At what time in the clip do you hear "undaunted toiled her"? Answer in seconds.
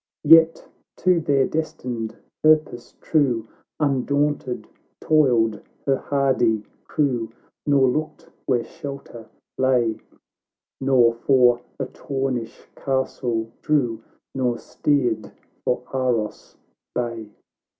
3.79-5.97